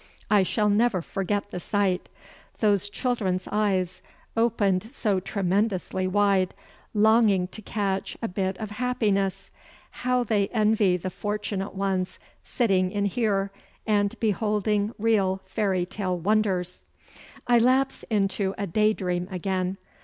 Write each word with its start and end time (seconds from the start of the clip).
I 0.31 0.41
shall 0.41 0.67
never 0.67 1.03
forget 1.03 1.51
the 1.51 1.59
sight. 1.59 2.09
Those 2.57 2.89
children's 2.89 3.47
eyes, 3.51 4.01
opened 4.35 4.81
so 4.89 5.19
tremendously 5.19 6.07
wide, 6.07 6.55
longing 6.95 7.47
to 7.49 7.61
catch 7.61 8.17
a 8.19 8.27
bit 8.27 8.57
of 8.57 8.71
happiness! 8.71 9.51
How 10.01 10.23
they 10.23 10.47
envy 10.47 10.97
the 10.97 11.11
fortunate 11.11 11.75
ones 11.75 12.17
sitting 12.43 12.91
in 12.91 13.05
here 13.05 13.51
and 13.85 14.19
beholding 14.19 14.91
real 14.97 15.39
fairy 15.45 15.85
tale 15.85 16.17
wonders! 16.17 16.83
I 17.45 17.59
lapse 17.59 18.01
into 18.09 18.55
a 18.57 18.65
day 18.65 18.93
dream 18.93 19.27
again. 19.29 19.77